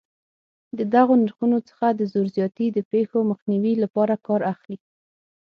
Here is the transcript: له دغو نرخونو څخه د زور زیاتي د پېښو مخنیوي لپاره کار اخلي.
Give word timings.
له 0.77 0.83
دغو 0.95 1.13
نرخونو 1.23 1.57
څخه 1.69 1.87
د 1.93 2.01
زور 2.11 2.27
زیاتي 2.35 2.67
د 2.71 2.79
پېښو 2.91 3.17
مخنیوي 3.31 3.73
لپاره 3.83 4.15
کار 4.25 4.41
اخلي. 4.53 4.77